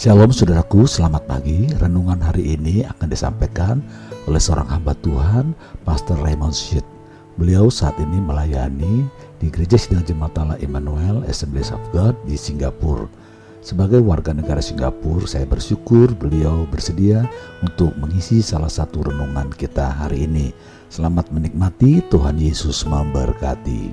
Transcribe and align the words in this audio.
Shalom 0.00 0.32
saudaraku, 0.32 0.88
selamat 0.88 1.28
pagi. 1.28 1.68
Renungan 1.76 2.24
hari 2.24 2.56
ini 2.56 2.80
akan 2.88 3.04
disampaikan 3.12 3.84
oleh 4.24 4.40
seorang 4.40 4.64
hamba 4.72 4.96
Tuhan, 5.04 5.52
Pastor 5.84 6.16
Raymond 6.24 6.56
Shit. 6.56 6.88
Beliau 7.36 7.68
saat 7.68 8.00
ini 8.00 8.16
melayani 8.16 9.04
di 9.36 9.52
Gereja 9.52 9.76
Sidang 9.76 10.00
Jemaat 10.08 10.40
Allah 10.40 10.56
Emmanuel 10.64 11.20
Assemblies 11.28 11.68
of 11.68 11.84
God 11.92 12.16
di 12.24 12.32
Singapura. 12.32 13.12
Sebagai 13.60 14.00
warga 14.00 14.32
negara 14.32 14.64
Singapura, 14.64 15.28
saya 15.28 15.44
bersyukur 15.44 16.16
beliau 16.16 16.64
bersedia 16.72 17.28
untuk 17.60 17.92
mengisi 18.00 18.40
salah 18.40 18.72
satu 18.72 19.04
renungan 19.04 19.52
kita 19.52 19.84
hari 19.84 20.24
ini. 20.24 20.56
Selamat 20.88 21.28
menikmati, 21.28 22.00
Tuhan 22.08 22.40
Yesus 22.40 22.88
memberkati. 22.88 23.92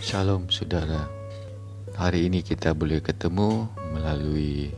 Shalom 0.00 0.48
saudara. 0.48 1.23
Hari 1.94 2.26
ini 2.26 2.42
kita 2.42 2.74
boleh 2.74 2.98
ketemu 2.98 3.70
melalui 3.94 4.74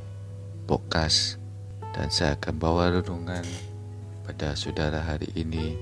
podcast 0.69 1.41
dan 1.97 2.13
saya 2.13 2.37
akan 2.37 2.61
bawa 2.61 2.93
renungan 2.93 3.41
pada 4.29 4.53
saudara 4.53 5.01
hari 5.01 5.33
ini 5.33 5.81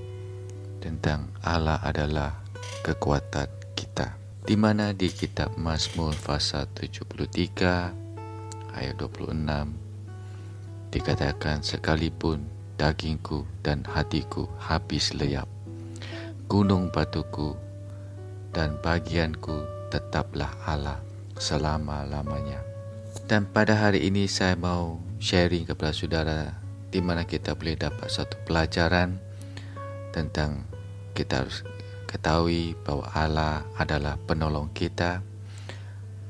tentang 0.79 1.27
Allah 1.43 1.83
adalah 1.83 2.39
kekuatan 2.87 3.51
kita. 3.75 4.15
Di 4.47 4.55
mana? 4.55 4.95
Di 4.95 5.11
kitab 5.11 5.59
Mazmur 5.59 6.15
pasal 6.23 6.71
73 6.71 8.71
ayat 8.71 8.95
26 8.95 9.35
dikatakan 10.95 11.59
sekalipun 11.59 12.47
dagingku 12.79 13.43
dan 13.59 13.83
hatiku 13.83 14.47
habis 14.55 15.11
leyap 15.11 15.51
gunung 16.47 16.87
batuku 16.95 17.59
dan 18.55 18.79
bagianku 18.79 19.67
tetaplah 19.91 20.55
Allah 20.63 21.03
selama-lamanya. 21.39 22.63
Dan 23.25 23.47
pada 23.49 23.75
hari 23.75 24.07
ini 24.07 24.27
saya 24.29 24.53
mau 24.59 24.99
sharing 25.17 25.65
kepada 25.65 25.91
saudara 25.91 26.39
di 26.91 26.99
mana 27.01 27.25
kita 27.27 27.57
boleh 27.57 27.75
dapat 27.75 28.07
satu 28.07 28.37
pelajaran 28.45 29.17
tentang 30.15 30.63
kita 31.17 31.43
harus 31.43 31.65
ketahui 32.07 32.77
bahwa 32.87 33.09
Allah 33.11 33.67
adalah 33.75 34.15
penolong 34.23 34.71
kita 34.71 35.19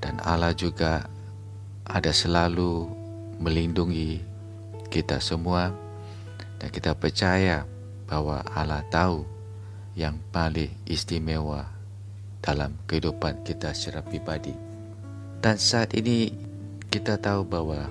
dan 0.02 0.18
Allah 0.26 0.54
juga 0.58 1.06
ada 1.86 2.10
selalu 2.10 2.90
melindungi 3.38 4.24
kita 4.90 5.22
semua 5.22 5.70
dan 6.58 6.70
kita 6.74 6.98
percaya 6.98 7.68
bahwa 8.10 8.42
Allah 8.56 8.82
tahu 8.90 9.28
yang 9.94 10.18
paling 10.34 10.72
istimewa 10.90 11.70
dalam 12.42 12.74
kehidupan 12.90 13.46
kita 13.46 13.74
secara 13.74 14.02
pribadi. 14.02 14.75
Dan 15.46 15.62
saat 15.62 15.94
ini 15.94 16.34
kita 16.90 17.22
tahu 17.22 17.46
bahwa 17.46 17.86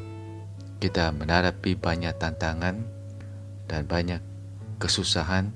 kita 0.82 1.14
menghadapi 1.14 1.78
banyak 1.78 2.10
tantangan 2.18 2.82
dan 3.70 3.86
banyak 3.86 4.18
kesusahan. 4.82 5.54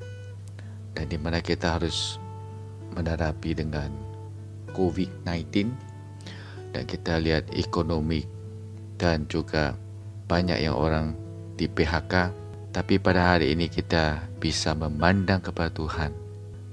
Dan 0.95 1.11
di 1.11 1.19
mana 1.19 1.43
kita 1.43 1.75
harus 1.75 2.23
menghadapi 2.95 3.51
dengan 3.51 3.91
COVID-19 4.79 5.75
dan 6.71 6.83
kita 6.87 7.19
lihat 7.19 7.51
ekonomi 7.51 8.23
dan 8.95 9.27
juga 9.27 9.75
banyak 10.31 10.63
yang 10.63 10.79
orang 10.79 11.19
di 11.59 11.67
PHK 11.67 12.31
tapi 12.71 13.03
pada 13.03 13.35
hari 13.35 13.59
ini 13.59 13.67
kita 13.67 14.23
bisa 14.39 14.71
memandang 14.75 15.43
kepada 15.43 15.71
Tuhan 15.75 16.15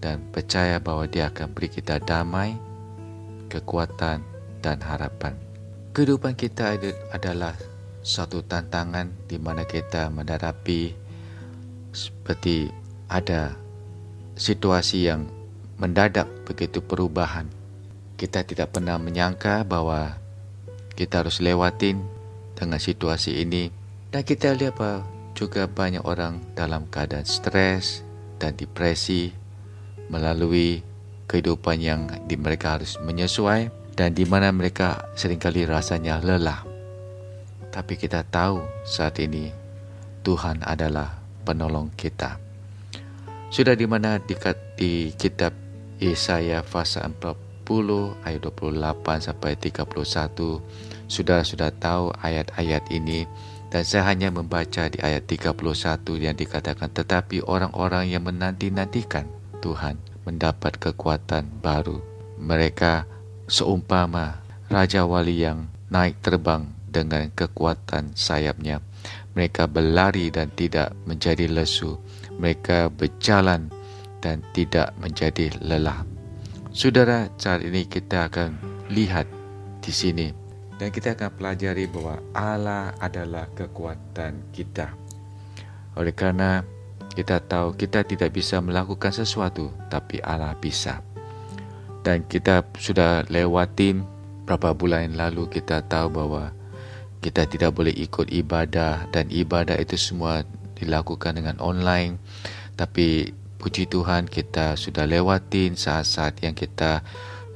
dan 0.02 0.22
percaya 0.30 0.78
bahwa 0.78 1.10
dia 1.10 1.34
akan 1.34 1.50
beri 1.54 1.70
kita 1.70 1.98
damai, 2.02 2.54
kekuatan 3.50 4.34
dan 4.66 4.81
harapan. 4.81 5.38
Kehidupan 5.94 6.33
kita 6.33 6.73
adalah 7.13 7.53
satu 8.02 8.42
tantangan 8.42 9.14
di 9.30 9.37
mana 9.37 9.61
kita 9.61 10.09
menghadapi 10.09 10.98
seperti 11.93 12.73
ada 13.05 13.54
situasi 14.33 15.05
yang 15.05 15.30
mendadak 15.77 16.25
begitu 16.49 16.81
perubahan. 16.81 17.45
Kita 18.17 18.42
tidak 18.42 18.73
pernah 18.73 18.98
menyangka 18.98 19.61
bahwa 19.61 20.17
kita 20.98 21.21
harus 21.21 21.37
lewatin 21.37 22.02
dengan 22.58 22.81
situasi 22.81 23.45
ini 23.45 23.70
dan 24.09 24.25
kita 24.25 24.58
lihat 24.58 24.81
bahwa 24.81 25.05
juga 25.36 25.67
banyak 25.67 26.02
orang 26.08 26.39
dalam 26.55 26.87
keadaan 26.87 27.27
stres 27.27 28.02
dan 28.39 28.55
depresi 28.55 29.36
melalui 30.08 30.80
kehidupan 31.27 31.77
yang 31.83 32.08
di 32.23 32.39
mereka 32.39 32.80
harus 32.80 32.95
menyesuaikan 33.04 33.85
dan 33.95 34.11
di 34.11 34.28
mana 34.28 34.52
mereka 34.52 35.08
sering 35.16 35.39
kali 35.39 35.64
rasanya 35.64 36.20
lelah. 36.20 36.67
Tapi 37.72 37.95
kita 37.95 38.23
tahu 38.28 38.64
saat 38.83 39.20
ini 39.20 39.52
Tuhan 40.23 40.64
adalah 40.64 41.20
penolong 41.48 41.92
kita. 41.95 42.39
Sudah 43.52 43.76
di 43.76 43.88
mana 43.88 44.20
di, 44.20 44.36
di 44.76 44.92
kitab 45.16 45.55
Yesaya 45.95 46.60
pasal 46.60 47.16
40 47.16 48.20
ayat 48.28 48.44
28 48.44 49.28
sampai 49.32 49.55
31 49.55 51.08
sudah 51.08 51.39
sudah 51.45 51.72
tahu 51.72 52.11
ayat-ayat 52.20 52.84
ini 52.92 53.23
dan 53.72 53.88
saya 53.88 54.11
hanya 54.11 54.28
membaca 54.28 54.92
di 54.92 55.00
ayat 55.00 55.23
31 55.30 55.55
yang 56.20 56.36
dikatakan 56.36 56.92
tetapi 56.92 57.48
orang-orang 57.48 58.11
yang 58.11 58.28
menanti-nantikan 58.28 59.30
Tuhan 59.64 59.98
mendapat 60.26 60.78
kekuatan 60.82 61.61
baru. 61.61 62.02
Mereka 62.36 63.14
seumpama 63.45 64.42
raja 64.70 65.06
wali 65.06 65.45
yang 65.45 65.70
naik 65.94 66.17
terbang 66.26 66.66
dengan 66.89 67.30
kekuatan 67.33 68.17
sayapnya. 68.17 68.82
Mereka 69.36 69.67
berlari 69.67 70.32
dan 70.32 70.50
tidak 70.56 70.95
menjadi 71.06 71.45
lesu. 71.52 72.00
Mereka 72.39 72.89
berjalan 72.89 73.70
dan 74.23 74.42
tidak 74.55 74.95
menjadi 74.98 75.52
lelah. 75.61 76.08
Saudara, 76.72 77.30
saat 77.38 77.64
ini 77.64 77.88
kita 77.88 78.28
akan 78.32 78.58
lihat 78.92 79.28
di 79.80 79.92
sini 79.92 80.28
dan 80.76 80.92
kita 80.92 81.16
akan 81.16 81.32
pelajari 81.39 81.88
bahwa 81.88 82.20
Allah 82.36 82.92
adalah 83.00 83.48
kekuatan 83.55 84.52
kita. 84.52 84.92
Oleh 85.95 86.11
karena 86.11 86.64
kita 87.16 87.39
tahu 87.39 87.80
kita 87.80 88.04
tidak 88.04 88.36
bisa 88.36 88.60
melakukan 88.60 89.16
sesuatu, 89.16 89.72
tapi 89.88 90.20
Allah 90.20 90.52
bisa 90.60 91.00
dan 92.05 92.21
kita 92.30 92.61
sudah 92.77 93.26
lewatin 93.33 94.05
berapa 94.45 94.77
bulan 94.77 95.10
yang 95.10 95.17
lalu 95.17 95.49
kita 95.49 95.82
tahu 95.89 96.14
bahwa 96.14 96.54
kita 97.26 97.49
tidak 97.49 97.73
boleh 97.73 97.89
ikut 97.98 98.30
ibadah 98.30 99.10
dan 99.10 99.26
ibadah 99.33 99.73
itu 99.82 99.98
semua 99.98 100.45
dilakukan 100.77 101.33
dengan 101.33 101.58
online. 101.58 102.21
Tapi 102.77 103.33
puji 103.58 103.89
Tuhan 103.89 104.30
kita 104.30 104.77
sudah 104.77 105.10
lewatin 105.10 105.73
saat-saat 105.73 106.45
yang 106.45 106.54
kita 106.54 107.02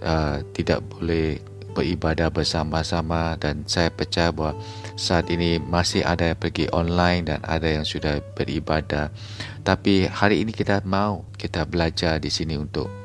uh, 0.02 0.42
tidak 0.58 0.82
boleh 0.90 1.38
beribadah 1.78 2.34
bersama-sama. 2.34 3.38
Dan 3.38 3.70
saya 3.70 3.94
percaya 3.94 4.34
bahwa 4.34 4.58
saat 4.98 5.30
ini 5.30 5.62
masih 5.62 6.02
ada 6.02 6.34
yang 6.34 6.40
pergi 6.42 6.66
online 6.74 7.30
dan 7.30 7.40
ada 7.46 7.70
yang 7.70 7.86
sudah 7.86 8.18
beribadah. 8.34 9.14
Tapi 9.62 10.10
hari 10.10 10.42
ini 10.42 10.50
kita 10.50 10.82
mau 10.90 11.30
kita 11.38 11.70
belajar 11.70 12.18
di 12.18 12.34
sini 12.34 12.58
untuk 12.58 12.99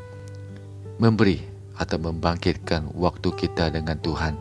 memberi 0.98 1.42
atau 1.74 1.98
membangkitkan 1.98 2.94
waktu 2.94 3.28
kita 3.34 3.74
dengan 3.74 3.98
Tuhan. 3.98 4.34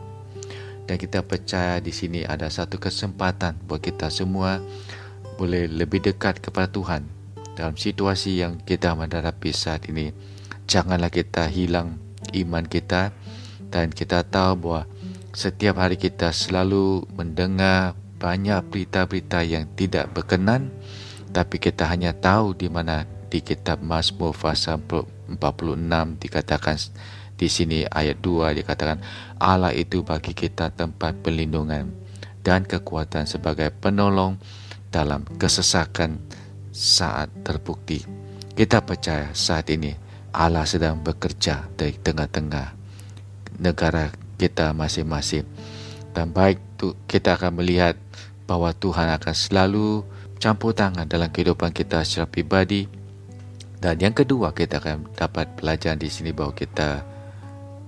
Dan 0.84 0.96
kita 1.00 1.24
percaya 1.24 1.80
di 1.80 1.96
sini 1.96 2.28
ada 2.28 2.52
satu 2.52 2.76
kesempatan 2.78 3.56
buat 3.66 3.80
kita 3.80 4.12
semua 4.12 4.60
boleh 5.40 5.66
lebih 5.66 6.04
dekat 6.04 6.44
kepada 6.44 6.70
Tuhan 6.70 7.08
dalam 7.56 7.80
situasi 7.80 8.44
yang 8.44 8.60
kita 8.62 8.94
menghadapi 8.94 9.50
saat 9.56 9.88
ini. 9.88 10.12
Janganlah 10.68 11.10
kita 11.10 11.48
hilang 11.48 11.98
iman 12.36 12.66
kita 12.68 13.16
dan 13.72 13.90
kita 13.90 14.22
tahu 14.28 14.52
bahwa 14.60 14.82
setiap 15.34 15.82
hari 15.82 15.98
kita 15.98 16.30
selalu 16.30 17.10
mendengar 17.18 17.98
banyak 18.22 18.62
berita-berita 18.70 19.42
yang 19.44 19.66
tidak 19.76 20.08
berkenan 20.14 20.72
tapi 21.34 21.58
kita 21.58 21.90
hanya 21.90 22.14
tahu 22.14 22.54
di 22.54 22.70
mana 22.70 23.10
di 23.28 23.42
kitab 23.42 23.82
Mazmur 23.82 24.38
pasal 24.38 24.78
46 25.30 26.22
dikatakan 26.22 26.78
di 27.34 27.48
sini 27.50 27.84
ayat 27.84 28.22
2 28.22 28.60
dikatakan 28.64 29.02
Allah 29.42 29.74
itu 29.74 30.06
bagi 30.06 30.32
kita 30.38 30.72
tempat 30.72 31.20
perlindungan 31.20 31.90
dan 32.44 32.68
kekuatan 32.68 33.26
sebagai 33.26 33.72
penolong 33.72 34.38
dalam 34.94 35.26
kesesakan 35.40 36.22
saat 36.70 37.32
terbukti. 37.42 38.06
Kita 38.54 38.86
percaya 38.86 39.34
saat 39.34 39.66
ini 39.74 39.90
Allah 40.34 40.66
sedang 40.70 41.02
bekerja 41.02 41.70
dari 41.74 41.98
tengah-tengah 41.98 42.74
negara 43.58 44.14
kita 44.38 44.74
masing-masing. 44.74 45.46
Dan 46.14 46.30
baik 46.30 46.62
kita 47.10 47.38
akan 47.38 47.58
melihat 47.58 47.98
bahwa 48.46 48.70
Tuhan 48.76 49.10
akan 49.18 49.34
selalu 49.34 50.06
campur 50.38 50.78
tangan 50.78 51.10
dalam 51.10 51.32
kehidupan 51.34 51.74
kita 51.74 52.06
secara 52.06 52.30
pribadi 52.30 52.86
dan 53.84 54.00
yang 54.00 54.16
kedua 54.16 54.56
kita 54.56 54.80
akan 54.80 55.12
dapat 55.12 55.60
pelajaran 55.60 56.00
di 56.00 56.08
sini 56.08 56.32
bahawa 56.32 56.56
kita 56.56 57.04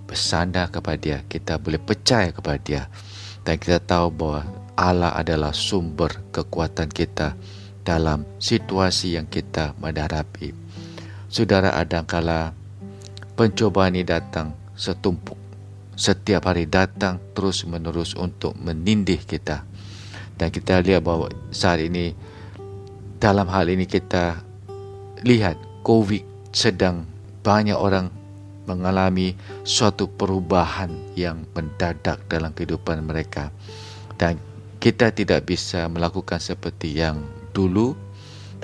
bersandar 0.04 0.68
kepada 0.68 1.00
dia, 1.00 1.18
kita 1.24 1.56
boleh 1.56 1.80
percaya 1.80 2.36
kepada 2.36 2.60
dia. 2.60 2.84
dan 3.46 3.62
kita 3.62 3.78
tahu 3.78 4.10
bahwa 4.10 4.42
Allah 4.74 5.14
adalah 5.14 5.54
sumber 5.54 6.10
kekuatan 6.34 6.90
kita 6.90 7.38
dalam 7.86 8.26
situasi 8.42 9.14
yang 9.16 9.30
kita 9.30 9.78
menghadapi. 9.78 10.50
Saudara 11.30 11.78
adangkala 11.78 12.58
pencobaan 13.38 13.94
ini 13.94 14.02
datang 14.02 14.58
setumpuk. 14.74 15.38
Setiap 15.94 16.50
hari 16.50 16.66
datang 16.66 17.22
terus 17.38 17.70
menerus 17.70 18.18
untuk 18.18 18.58
menindih 18.58 19.22
kita. 19.22 19.62
Dan 20.34 20.50
kita 20.50 20.82
lihat 20.82 21.06
bahwa 21.06 21.30
saat 21.54 21.86
ini 21.86 22.18
dalam 23.22 23.46
hal 23.46 23.70
ini 23.70 23.86
kita 23.86 24.42
lihat 25.22 25.75
COVID 25.86 26.50
sedang 26.50 27.06
banyak 27.46 27.78
orang 27.78 28.10
mengalami 28.66 29.38
suatu 29.62 30.10
perubahan 30.10 30.90
yang 31.14 31.46
mendadak 31.54 32.26
dalam 32.26 32.50
kehidupan 32.58 33.06
mereka. 33.06 33.54
Dan 34.18 34.42
kita 34.82 35.14
tidak 35.14 35.46
bisa 35.46 35.86
melakukan 35.86 36.42
seperti 36.42 36.98
yang 36.98 37.22
dulu 37.54 37.94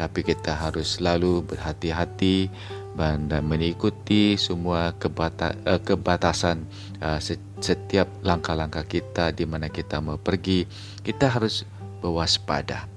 tapi 0.01 0.25
kita 0.25 0.57
harus 0.57 0.97
selalu 0.97 1.45
berhati-hati 1.45 2.49
dan 2.97 3.29
mengikuti 3.45 4.33
semua 4.33 4.91
eh, 4.97 5.81
kebatasan 5.85 6.65
eh, 6.97 7.19
setiap 7.61 8.09
langkah-langkah 8.25 8.81
kita 8.89 9.29
di 9.29 9.45
mana 9.45 9.69
kita 9.69 10.01
mau 10.01 10.17
pergi. 10.17 10.65
Kita 11.05 11.29
harus 11.29 11.63
berwaspada. 12.01 12.89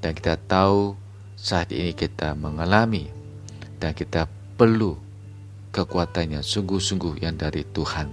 Dan 0.00 0.14
kita 0.16 0.40
tahu 0.40 0.96
saat 1.36 1.68
ini 1.74 1.92
kita 1.92 2.32
mengalami 2.32 3.17
dan 3.78 3.94
kita 3.94 4.26
perlu 4.58 4.98
kekuatan 5.70 6.38
yang 6.38 6.44
sungguh-sungguh 6.44 7.22
yang 7.22 7.38
dari 7.38 7.62
Tuhan. 7.62 8.10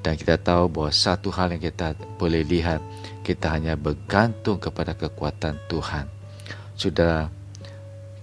Dan 0.00 0.14
kita 0.14 0.38
tahu 0.38 0.70
bahwa 0.70 0.90
satu 0.94 1.34
hal 1.34 1.52
yang 1.56 1.62
kita 1.62 1.98
boleh 2.16 2.46
lihat, 2.46 2.78
kita 3.26 3.50
hanya 3.58 3.74
bergantung 3.74 4.62
kepada 4.62 4.94
kekuatan 4.94 5.58
Tuhan. 5.66 6.06
Sudah 6.78 7.26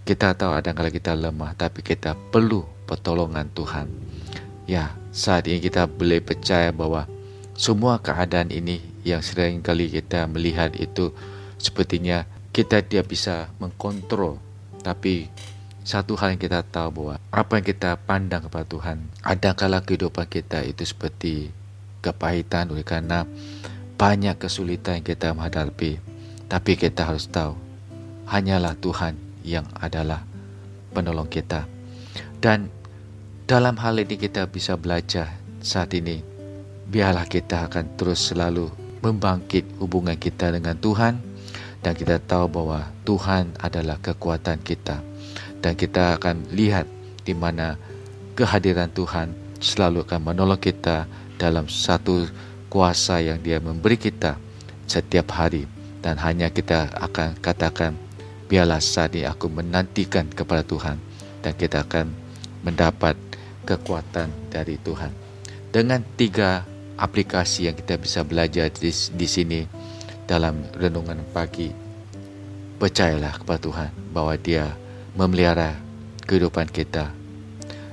kita 0.07 0.31
tahu 0.35 0.55
ada 0.55 0.71
kala 0.71 0.87
kita 0.91 1.11
lemah, 1.11 1.55
tapi 1.59 1.83
kita 1.83 2.15
perlu 2.31 2.63
pertolongan 2.87 3.51
Tuhan. 3.51 3.87
Ya, 4.63 4.95
saat 5.11 5.43
ini 5.51 5.59
kita 5.59 5.91
boleh 5.91 6.23
percaya 6.23 6.71
bahwa 6.71 7.03
semua 7.53 7.99
keadaan 7.99 8.47
ini 8.49 8.79
yang 9.03 9.19
sering 9.19 9.59
kali 9.59 9.91
kita 9.91 10.23
melihat 10.31 10.71
itu 10.79 11.11
sepertinya 11.59 12.23
kita 12.55 12.79
tidak 12.79 13.11
bisa 13.11 13.51
mengkontrol, 13.59 14.39
tapi 14.87 15.27
satu 15.83 16.15
hal 16.15 16.31
yang 16.31 16.41
kita 16.41 16.63
tahu 16.63 16.89
bahwa 16.95 17.15
apa 17.27 17.59
yang 17.59 17.67
kita 17.67 17.99
pandang 18.07 18.47
kepada 18.47 18.63
Tuhan 18.63 19.03
ada 19.19 19.51
kala 19.51 19.83
kehidupan 19.83 20.31
kita 20.31 20.63
itu 20.63 20.87
seperti 20.87 21.51
kepahitan? 21.99 22.71
Oleh 22.71 22.87
karena 22.87 23.27
banyak 23.99 24.39
kesulitan 24.39 25.03
yang 25.03 25.07
kita 25.07 25.35
menghadapi. 25.35 25.99
Tapi 26.47 26.71
kita 26.79 27.03
harus 27.03 27.27
tahu 27.27 27.59
hanyalah 28.31 28.79
Tuhan 28.79 29.19
yang 29.43 29.67
adalah 29.75 30.23
penolong 30.95 31.27
kita. 31.27 31.67
Dan 32.39 32.71
dalam 33.43 33.75
hal 33.75 33.99
ini 33.99 34.15
kita 34.15 34.47
bisa 34.47 34.79
belajar 34.79 35.35
saat 35.59 35.91
ini 35.91 36.23
biarlah 36.87 37.27
kita 37.27 37.67
akan 37.67 37.99
terus 37.99 38.31
selalu 38.31 38.71
membangkit 39.03 39.67
hubungan 39.83 40.15
kita 40.15 40.55
dengan 40.55 40.79
Tuhan. 40.79 41.19
Dan 41.83 41.91
kita 41.91 42.23
tahu 42.23 42.47
bahwa 42.47 42.87
Tuhan 43.03 43.59
adalah 43.59 43.99
kekuatan 43.99 44.63
kita 44.63 45.03
dan 45.63 45.79
kita 45.79 46.19
akan 46.19 46.51
lihat 46.51 46.83
di 47.23 47.31
mana 47.31 47.79
kehadiran 48.35 48.91
Tuhan 48.91 49.31
selalu 49.63 50.03
akan 50.03 50.19
menolong 50.35 50.59
kita 50.59 51.07
dalam 51.39 51.71
satu 51.71 52.27
kuasa 52.67 53.23
yang 53.23 53.39
Dia 53.39 53.63
memberi 53.63 53.95
kita 53.95 54.35
setiap 54.83 55.31
hari 55.31 55.63
dan 56.03 56.19
hanya 56.19 56.51
kita 56.51 56.91
akan 56.99 57.39
katakan 57.39 57.95
biarlah 58.51 58.83
saat 58.83 59.15
ini 59.15 59.23
aku 59.23 59.47
menantikan 59.47 60.27
kepada 60.27 60.67
Tuhan 60.67 60.99
dan 61.39 61.53
kita 61.55 61.87
akan 61.87 62.11
mendapat 62.67 63.15
kekuatan 63.63 64.51
dari 64.51 64.75
Tuhan. 64.83 65.15
Dengan 65.71 66.03
tiga 66.19 66.67
aplikasi 66.99 67.71
yang 67.71 67.75
kita 67.79 67.95
bisa 67.97 68.21
belajar 68.27 68.67
di, 68.69 68.91
di 68.91 69.27
sini 69.27 69.63
dalam 70.27 70.59
renungan 70.75 71.23
pagi, 71.31 71.71
percayalah 72.77 73.39
kepada 73.39 73.59
Tuhan 73.63 73.89
bahwa 74.11 74.35
Dia 74.37 74.82
memelihara 75.17 75.77
kehidupan 76.25 76.69
kita. 76.69 77.09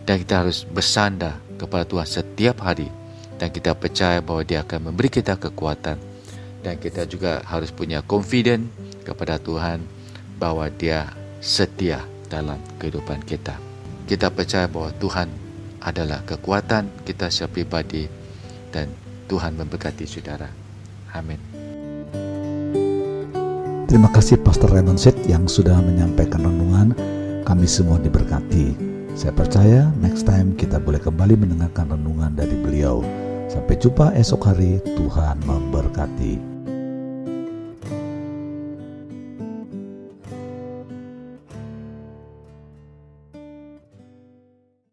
Dan 0.04 0.14
kita 0.20 0.42
harus 0.42 0.66
bersandar 0.66 1.38
kepada 1.60 1.84
Tuhan 1.86 2.08
setiap 2.08 2.64
hari 2.64 2.88
dan 3.40 3.48
kita 3.52 3.76
percaya 3.76 4.18
bahwa 4.20 4.42
dia 4.42 4.60
akan 4.64 4.90
memberi 4.90 5.08
kita 5.08 5.36
kekuatan 5.40 5.96
dan 6.60 6.74
kita 6.76 7.08
juga 7.08 7.40
harus 7.48 7.72
punya 7.72 8.04
confident 8.04 8.68
kepada 9.04 9.40
Tuhan 9.40 9.80
bahwa 10.36 10.68
dia 10.72 11.08
setia 11.40 12.04
dalam 12.28 12.60
kehidupan 12.76 13.24
kita. 13.24 13.56
Kita 14.04 14.28
percaya 14.28 14.68
bahwa 14.68 14.92
Tuhan 14.96 15.28
adalah 15.80 16.20
kekuatan 16.28 17.04
kita 17.08 17.32
secara 17.32 17.52
pribadi 17.52 18.04
dan 18.68 18.92
Tuhan 19.28 19.56
memberkati 19.56 20.04
saudara. 20.04 20.48
Amin. 21.16 21.49
Terima 23.90 24.06
kasih 24.06 24.38
Pastor 24.38 24.70
Raymond 24.70 25.02
Sid 25.02 25.26
yang 25.26 25.50
sudah 25.50 25.74
menyampaikan 25.82 26.46
renungan. 26.46 26.94
Kami 27.42 27.66
semua 27.66 27.98
diberkati. 27.98 28.78
Saya 29.18 29.34
percaya 29.34 29.90
next 29.98 30.30
time 30.30 30.54
kita 30.54 30.78
boleh 30.78 31.02
kembali 31.02 31.34
mendengarkan 31.34 31.98
renungan 31.98 32.30
dari 32.38 32.54
beliau. 32.54 33.02
Sampai 33.50 33.74
jumpa 33.82 34.14
esok 34.14 34.46
hari. 34.46 34.78
Tuhan 34.94 35.42
memberkati. 35.42 36.59